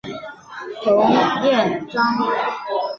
[0.83, 0.97] 彭
[1.43, 2.03] 彦章。